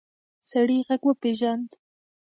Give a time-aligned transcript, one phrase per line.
[0.49, 1.69] سړی غږ وپېژاند.